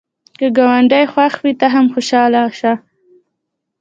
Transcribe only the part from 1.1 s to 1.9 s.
خوښ وي، ته هم